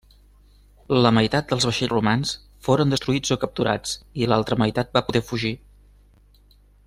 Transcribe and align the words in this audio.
La 1.05 1.09
meitat 1.17 1.51
dels 1.51 1.67
vaixells 1.69 1.91
romans 1.91 2.31
foren 2.69 2.95
destruïts 2.95 3.35
o 3.37 3.39
capturats 3.45 3.95
i 4.23 4.31
l'altra 4.33 4.59
meitat 4.63 4.93
va 4.99 5.07
poder 5.11 5.23
fugir. 5.31 5.55